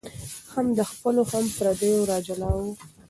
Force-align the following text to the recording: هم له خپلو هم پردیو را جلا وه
هم 0.53 0.65
له 0.77 0.83
خپلو 0.91 1.21
هم 1.31 1.45
پردیو 1.57 2.01
را 2.09 2.17
جلا 2.27 2.51
وه 2.57 2.69